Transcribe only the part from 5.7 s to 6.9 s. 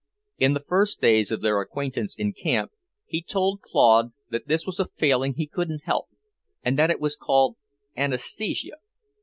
help, and that